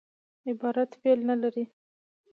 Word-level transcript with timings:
عبارت 0.47 0.89
فعل 1.01 1.19
نه 1.29 1.35
لري. 1.41 1.65